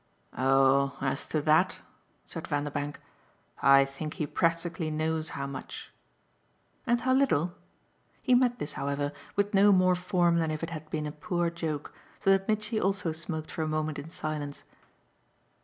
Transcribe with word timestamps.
"Oh 0.35 0.97
as 0.99 1.27
to 1.27 1.43
THAT" 1.43 1.81
said 2.25 2.47
Vanderbank, 2.47 2.99
"I 3.61 3.85
think 3.85 4.15
he 4.15 4.25
practically 4.25 4.89
knows 4.89 5.29
how 5.37 5.45
much." 5.45 5.91
"And 6.87 6.99
how 7.01 7.13
little?" 7.13 7.53
He 8.19 8.33
met 8.33 8.57
this, 8.57 8.73
however, 8.73 9.11
with 9.35 9.53
no 9.53 9.71
more 9.71 9.95
form 9.95 10.39
than 10.39 10.49
if 10.49 10.63
it 10.63 10.71
had 10.71 10.89
been 10.89 11.05
a 11.05 11.11
poor 11.11 11.51
joke, 11.51 11.93
so 12.19 12.31
that 12.31 12.47
Mitchy 12.47 12.81
also 12.81 13.11
smoked 13.11 13.51
for 13.51 13.61
a 13.61 13.67
moment 13.67 13.99
in 13.99 14.09
silence. 14.09 14.63